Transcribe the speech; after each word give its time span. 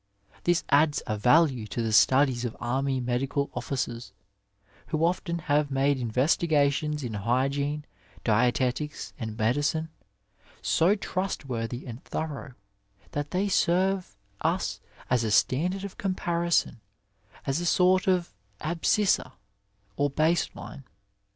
This 0.45 0.63
adds 0.69 1.03
a 1.05 1.15
value 1.15 1.67
to 1.67 1.79
the 1.83 1.93
studies 1.93 2.43
of 2.43 2.57
army 2.59 2.99
medical 2.99 3.49
officeis, 3.55 4.13
who 4.87 5.05
often 5.05 5.37
have 5.37 5.69
made 5.69 5.99
investigations 5.99 7.03
in 7.03 7.13
hygiene, 7.13 7.85
dietetics, 8.23 9.13
and 9.19 9.37
medicine, 9.37 9.89
so 10.59 10.95
trustworthy 10.95 11.85
and 11.85 12.03
thorough 12.03 12.55
that 13.11 13.29
they 13.29 13.47
serve 13.47 14.17
us 14.41 14.81
as 15.11 15.23
a 15.23 15.29
standard 15.29 15.83
of 15.83 15.99
comparison, 15.99 16.81
as 17.45 17.59
a 17.61 17.65
sort 17.67 18.07
of 18.07 18.33
abscissa 18.59 19.33
or 19.97 20.09
base 20.09 20.49
line. 20.55 20.83